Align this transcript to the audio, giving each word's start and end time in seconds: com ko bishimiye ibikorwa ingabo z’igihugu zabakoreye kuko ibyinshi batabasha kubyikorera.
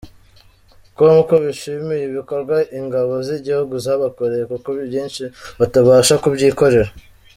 com 0.95 1.17
ko 1.27 1.35
bishimiye 1.45 2.03
ibikorwa 2.05 2.55
ingabo 2.79 3.13
z’igihugu 3.27 3.73
zabakoreye 3.85 4.43
kuko 4.51 4.67
ibyinshi 4.83 5.23
batabasha 5.59 6.13
kubyikorera. 6.23 6.91